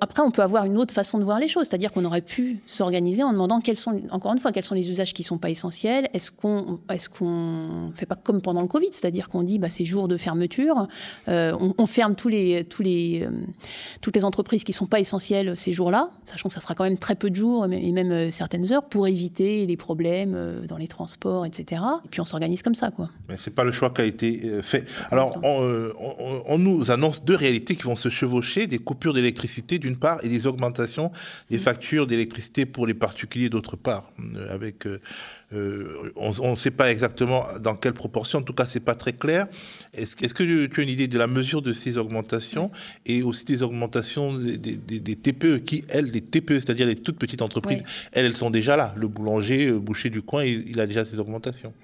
[0.00, 2.60] après, on peut avoir une autre façon de voir les choses, c'est-à-dire qu'on aurait pu
[2.66, 5.38] s'organiser en demandant quels sont, encore une fois, quels sont les usages qui ne sont
[5.38, 6.08] pas essentiels.
[6.12, 9.84] Est-ce qu'on est qu'on fait pas comme pendant le Covid, c'est-à-dire qu'on dit bah, ces
[9.84, 10.86] jours de fermeture,
[11.28, 13.30] euh, on, ferme tous les, tous les, euh,
[14.00, 16.84] toutes les entreprises qui ne sont pas essentielles ces jours-là, sachant que ça sera quand
[16.84, 20.76] même très peu de jours et même euh, certaines heures pour éviter les problèmes dans
[20.76, 21.82] les transports, etc.
[22.04, 23.10] Et puis on s'organise comme ça, quoi.
[23.28, 24.86] Mais c'est pas le choix qui a été fait.
[25.10, 25.92] Alors, on,
[26.46, 30.28] on nous annonce deux réalités qui vont se chevaucher des coupures d'électricité d'une part et
[30.28, 31.10] des augmentations
[31.50, 34.10] des factures d'électricité pour les particuliers d'autre part.
[34.36, 35.00] Euh, avec, euh,
[35.52, 39.12] euh, on ne sait pas exactement dans quelle proportion, en tout cas c'est pas très
[39.12, 39.46] clair.
[39.94, 42.70] Est-ce que tu as une idée de la mesure de ces augmentations
[43.06, 47.82] et aussi des augmentations des, TPE qui, elles, les TPE, c'est-à-dire les toutes petites entreprises,
[48.12, 48.94] elles, elles sont déjà là.
[48.96, 51.74] Le boulanger, le boucher du coin, il a déjà ces augmentations.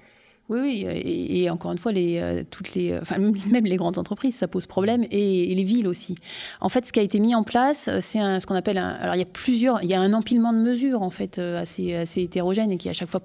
[0.49, 3.17] Oui, oui, et, encore une fois, les, euh, toutes les, enfin,
[3.51, 6.15] même les grandes entreprises, ça pose problème, et, les villes aussi.
[6.59, 8.89] En fait, ce qui a été mis en place, euh, c'est ce qu'on appelle un.
[8.89, 11.61] Alors, il y a plusieurs, il y a un empilement de mesures, en fait, euh,
[11.61, 13.21] assez, assez hétérogène et qui à chaque fois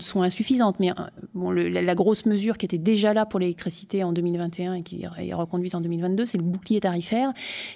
[0.00, 0.80] sont insuffisantes.
[0.80, 0.90] Mais
[1.34, 5.34] bon, la, grosse mesure qui était déjà là pour l'électricité en 2021 et qui est
[5.34, 7.32] reconduite en 2022, c'est le bouclier tarifaire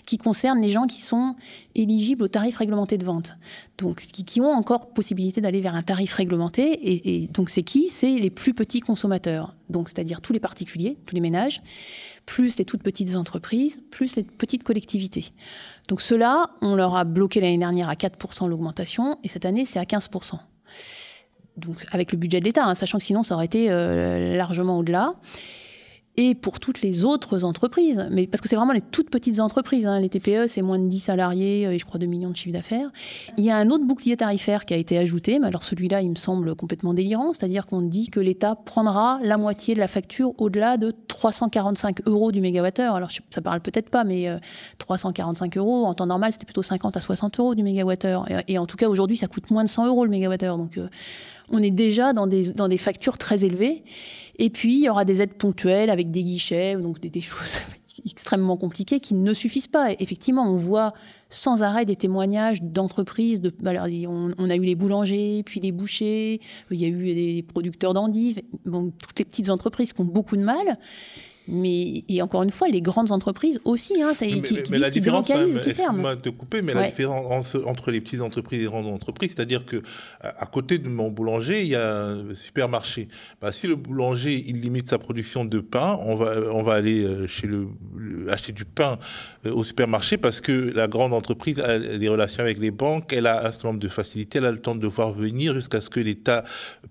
[0.06, 1.36] qui concerne les gens qui sont
[1.74, 3.36] éligibles au tarif réglementé de vente.
[3.78, 6.72] Donc, qui, qui ont encore possibilité d'aller vers un tarif réglementé.
[6.72, 7.88] Et, et donc, c'est qui?
[7.88, 9.54] C'est les plus petits consommateurs.
[9.68, 11.62] Donc, c'est-à-dire tous les particuliers, tous les ménages,
[12.26, 15.26] plus les toutes petites entreprises, plus les petites collectivités.
[15.88, 19.78] Donc, ceux-là, on leur a bloqué l'année dernière à 4% l'augmentation et cette année, c'est
[19.78, 20.38] à 15%
[21.56, 24.78] donc avec le budget de l'État, hein, sachant que sinon ça aurait été euh, largement
[24.78, 25.14] au-delà
[26.22, 28.06] et pour toutes les autres entreprises.
[28.10, 29.86] Mais parce que c'est vraiment les toutes petites entreprises.
[29.86, 30.00] Hein.
[30.00, 32.90] Les TPE, c'est moins de 10 salariés et je crois 2 millions de chiffre d'affaires.
[33.38, 36.10] Il y a un autre bouclier tarifaire qui a été ajouté, mais alors celui-là, il
[36.10, 37.32] me semble complètement délirant.
[37.32, 42.32] C'est-à-dire qu'on dit que l'État prendra la moitié de la facture au-delà de 345 euros
[42.32, 42.96] du mégawattheure.
[42.96, 44.28] Alors ça parle peut-être pas, mais
[44.76, 48.30] 345 euh, euros, en temps normal, c'était plutôt 50 à 60 euros du mégawattheure.
[48.30, 50.58] Et, et en tout cas, aujourd'hui, ça coûte moins de 100 euros le mégawattheure.
[50.58, 50.88] Donc euh,
[51.50, 53.84] on est déjà dans des, dans des factures très élevées.
[54.42, 57.60] Et puis, il y aura des aides ponctuelles avec des guichets, donc des, choses
[58.06, 59.92] extrêmement compliquées qui ne suffisent pas.
[59.98, 60.94] effectivement, on voit
[61.28, 63.42] sans arrêt des témoignages d'entreprises.
[63.42, 63.52] De,
[64.08, 68.40] on, a eu les boulangers, puis les bouchers, il y a eu des producteurs d'endives,
[68.64, 70.78] toutes les petites entreprises qui ont beaucoup de mal.
[71.50, 75.26] Mais et encore une fois, les grandes entreprises aussi, hein, qui, qui, mais, la différence,
[75.26, 79.82] de couper, mais la différence entre les petites entreprises et les grandes entreprises, c'est-à-dire que
[80.20, 83.08] à, côté de mon boulanger, il y a un supermarché.
[83.40, 87.04] Bah, si le boulanger il limite sa production de pain, on va on va aller
[87.04, 87.68] euh, chez le,
[88.28, 88.98] acheter du pain
[89.46, 93.26] euh, au supermarché parce que la grande entreprise a des relations avec les banques, elle
[93.26, 95.90] a un certain nombre de facilités, elle a le temps de voir venir jusqu'à ce
[95.90, 96.44] que l'État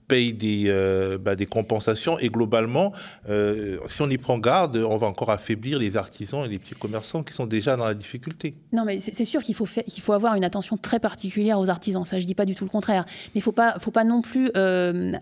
[0.10, 2.92] paye des euh, bah, des compensations et globalement,
[3.28, 7.24] si on y prend garde, on va encore affaiblir les artisans et les petits commerçants
[7.24, 8.56] qui sont déjà dans la difficulté.
[8.74, 12.06] Non, mais c'est sûr qu'il faut, faut avoir une attention très particulière aux artisans.
[12.06, 13.06] Ça, je dis pas du tout le contraire.
[13.34, 15.14] Mais il faut pas, faut pas non plus euh,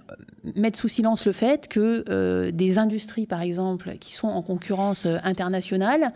[0.56, 5.06] mettre sous silence le fait que euh, des industries, par exemple, qui sont en concurrence
[5.06, 6.13] euh, internationale,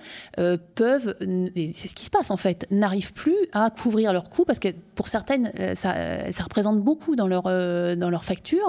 [0.75, 4.59] peuvent, c'est ce qui se passe en fait, n'arrivent plus à couvrir leurs coûts parce
[4.59, 8.60] que pour certaines, ça, ça représente beaucoup dans leur, dans leur facture.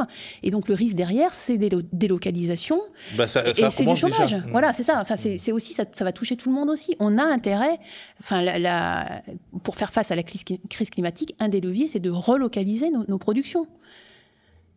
[0.42, 2.80] Et donc le risque derrière, c'est des délocalisations.
[3.16, 3.26] Bah,
[3.56, 4.34] et c'est du chômage.
[4.34, 4.44] Mm.
[4.50, 5.00] Voilà, c'est ça.
[5.00, 6.96] Enfin, c'est aussi ça, va toucher tout le monde aussi.
[6.98, 7.78] On a intérêt,
[8.20, 9.22] enfin, la,
[9.62, 13.66] pour faire face à la crise climatique, un des leviers, c'est de relocaliser nos, productions.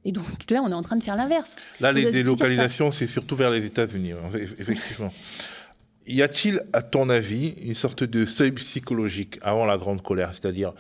[0.04, 1.56] Et donc là, on est en train de faire l'inverse.
[1.80, 5.12] Là, les délocalisations, c'est surtout vers les États-Unis, hein, effectivement.
[6.06, 10.73] y a-t-il, à ton avis, une sorte de seuil psychologique avant la grande colère, c'est-à-dire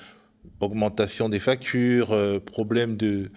[0.59, 3.31] augmentation des factures, euh, problème de,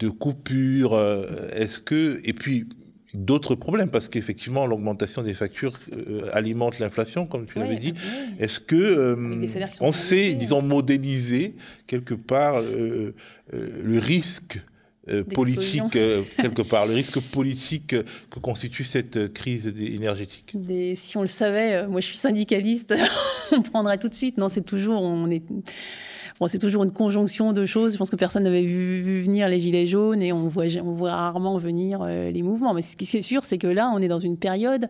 [0.00, 2.66] de coupure, euh, est-ce que, et puis
[3.14, 7.94] d'autres problèmes parce qu'effectivement l'augmentation des factures euh, alimente l'inflation comme tu l'avais dit.
[8.38, 9.46] est-ce que euh,
[9.80, 11.54] on sait disons modéliser
[11.86, 13.14] quelque part euh,
[13.52, 14.60] le risque
[15.34, 15.98] politique
[16.36, 17.96] quelque part le risque politique
[18.30, 20.56] que constitue cette crise énergétique?
[20.94, 22.94] Si on le savait moi je suis syndicaliste
[23.52, 24.38] on prendrait tout de suite.
[24.38, 25.42] Non c'est toujours on est
[26.48, 27.92] c'est toujours une conjonction de choses.
[27.92, 32.00] Je pense que personne n'avait vu, venir les gilets jaunes et on voit, rarement venir
[32.02, 32.72] euh, les mouvements.
[32.72, 34.88] Mais ce qui est sûr, c'est que là, on est dans une période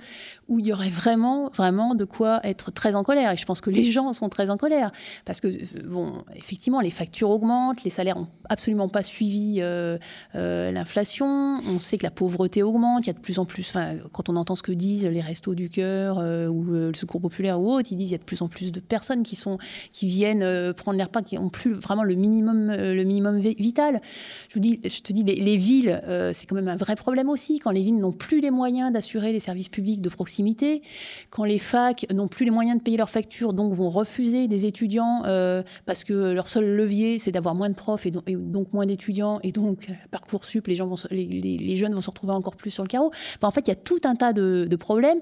[0.49, 3.33] où il y aurait vraiment, vraiment de quoi être très en colère.
[3.33, 4.93] Et je pense que les gens sont très en colère
[5.25, 9.99] parce que, euh, bon, effectivement, les factures augmentent, les salaires n'ont absolument pas suivi euh,
[10.35, 11.61] l'inflation.
[11.67, 13.07] On sait que la pauvreté augmente.
[13.07, 13.75] Il y a de plus en plus,
[14.13, 17.73] quand on entend ce que disent les restos du cœur ou le Secours populaire ou
[17.73, 19.59] autres, ils disent qu'il y a de plus en plus de personnes qui sont,
[19.91, 24.01] qui viennent prendre l'air pas, qui plus vraiment le minimum, euh, le minimum vital.
[24.49, 27.29] Je, vous dis, je te dis, les, villes, euh, c'est quand même un vrai problème
[27.29, 27.59] aussi.
[27.59, 30.83] Quand les villes n'ont plus les moyens d'assurer les services publics de proximité,
[31.31, 34.67] quand les facs n'ont plus les moyens de payer leurs factures, donc vont refuser des
[34.67, 38.87] étudiants euh, parce que leur seul levier, c'est d'avoir moins de profs et donc, moins
[38.87, 40.77] d'étudiants, et donc Parcoursup, les,
[41.11, 43.11] les, jeunes vont se retrouver encore plus sur le carreau.
[43.43, 45.21] en fait, il y a tout un tas de, problèmes.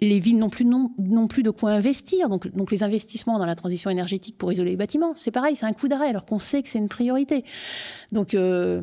[0.00, 0.90] Les villes n'ont plus, non,
[1.28, 4.76] plus de quoi investir, donc, donc les investissements dans la transition énergétique pour isoler les
[4.76, 7.44] bâtiments, c'est c'est un coup d'arrêt, alors qu'on sait que c'est une priorité.
[8.10, 8.82] Donc, euh,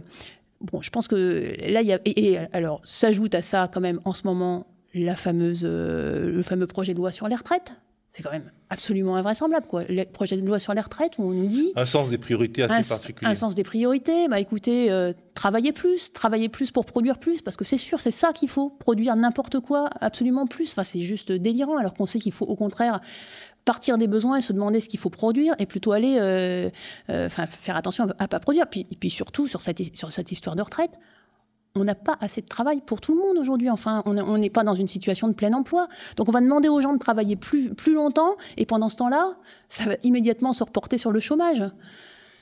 [0.62, 2.00] bon, je pense que là, il y a.
[2.06, 6.68] Et, alors, s'ajoute à ça, quand même, en ce moment, la fameuse, euh, le fameux
[6.68, 7.74] projet de loi sur les retraites.
[8.10, 9.84] C'est quand même absolument invraisemblable, quoi.
[9.88, 11.74] Le projet de loi sur les retraites où on nous dit...
[11.76, 13.30] Un sens des priorités assez particulier.
[13.30, 17.56] Un sens des priorités, bah écoutez, euh, travaillez plus, travaillez plus pour produire plus, parce
[17.56, 20.72] que c'est sûr, c'est ça qu'il faut, produire n'importe quoi, absolument plus.
[20.72, 23.00] Enfin, c'est juste délirant, alors qu'on sait qu'il faut au contraire
[23.64, 26.72] partir des besoins et se demander ce qu'il faut produire et plutôt aller euh,
[27.12, 28.68] euh, faire attention à ne pas produire.
[28.68, 30.92] Puis, et puis surtout, sur cette, sur cette histoire de retraite,
[31.76, 33.70] on n'a pas assez de travail pour tout le monde aujourd'hui.
[33.70, 35.88] Enfin, on n'est pas dans une situation de plein emploi.
[36.18, 39.38] Donc, on va demander aux gens de travailler plus, plus longtemps, et pendant ce temps-là,
[39.68, 41.64] ça va immédiatement se reporter sur le chômage.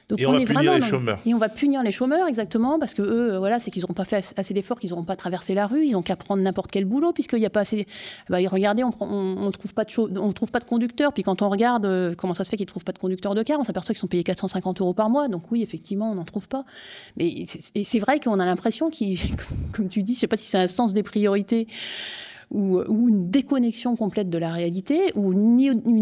[0.10, 1.20] Donc et on, va punir les chômeurs.
[1.26, 3.94] Et on va punir les chômeurs, exactement, parce que eux, euh, voilà, c'est qu'ils n'auront
[3.94, 6.72] pas fait assez d'efforts, qu'ils n'auront pas traversé la rue, ils n'ont qu'à prendre n'importe
[6.72, 7.86] quel boulot, puisqu'il n'y a pas assez.
[8.30, 11.50] Bah, regardez, on ne trouve, pas de on trouve pas de conducteurs, puis quand on
[11.50, 13.66] regarde euh, comment ça se fait qu'ils ne trouvent pas de conducteurs de car, on
[13.66, 15.28] s'aperçoit qu'ils sont payés 450 euros par mois.
[15.28, 16.64] Donc oui, effectivement, on n'en trouve pas.
[17.18, 19.20] Mais c'est vrai qu'on a l'impression qu'ils,
[19.74, 21.68] comme tu dis, je ne sais pas si c'est un sens des priorités
[22.52, 25.60] ou, une déconnexion complète de la réalité, ou une,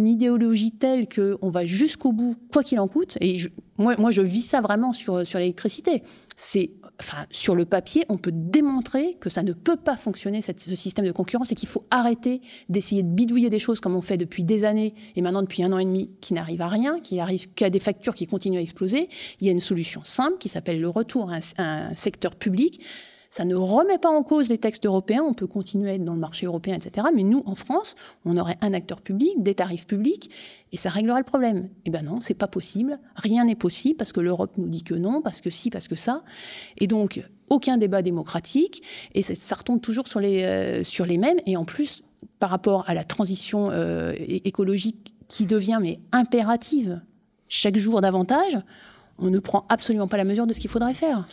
[0.07, 3.17] idéologie telle qu'on va jusqu'au bout, quoi qu'il en coûte.
[3.21, 3.37] Et
[3.77, 6.03] moi, moi, je vis ça vraiment sur, sur l'électricité.
[6.35, 10.75] C'est, enfin, sur le papier, on peut démontrer que ça ne peut pas fonctionner, ce
[10.75, 14.17] système de concurrence, et qu'il faut arrêter d'essayer de bidouiller des choses comme on fait
[14.17, 17.15] depuis des années, et maintenant depuis un an et demi, qui n'arrive à rien, qui
[17.15, 19.09] n'arrive qu'à des factures qui continuent à exploser.
[19.39, 22.81] Il y a une solution simple qui s'appelle le retour à un secteur public
[23.35, 26.13] ça ne remet pas en cause les textes européens, on peut continuer à être dans
[26.13, 27.07] le marché européen, etc.
[27.13, 30.31] Mais nous, en France, on aurait un acteur public, des tarifs publics,
[30.71, 31.67] et ça réglerait le problème.
[31.83, 32.97] Eh bien non, c'est pas possible.
[33.17, 35.97] Rien n'est possible parce que l'Europe nous dit que non, parce que si, parce que
[35.97, 36.23] ça.
[36.77, 38.83] Et donc, aucun débat démocratique,
[39.13, 41.41] et ça, retombe toujours sur les, euh, sur les mêmes.
[41.45, 42.03] Et en plus,
[42.39, 47.01] par rapport à la transition euh, écologique qui devient mais impérative
[47.49, 48.57] chaque jour davantage,
[49.19, 51.27] on ne prend absolument pas la mesure de ce qu'il faudrait faire.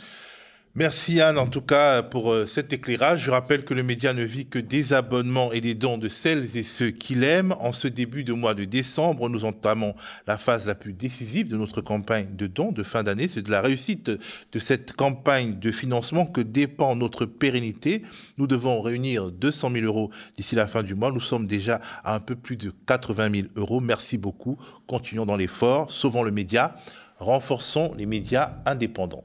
[0.74, 3.24] Merci Anne en tout cas pour euh, cet éclairage.
[3.24, 6.56] Je rappelle que le média ne vit que des abonnements et des dons de celles
[6.56, 7.54] et ceux qui l'aiment.
[7.60, 9.94] En ce début de mois de décembre, nous entamons
[10.26, 13.28] la phase la plus décisive de notre campagne de dons de fin d'année.
[13.28, 18.00] C'est de la réussite de cette campagne de financement que dépend notre pérennité.
[18.38, 20.08] Nous devons réunir 200 000 euros
[20.38, 21.12] d'ici la fin du mois.
[21.12, 23.80] Nous sommes déjà à un peu plus de 80 000 euros.
[23.80, 24.56] Merci beaucoup.
[24.86, 25.92] Continuons dans l'effort.
[25.92, 26.76] Sauvons le média.
[27.18, 29.24] Renforçons les médias indépendants.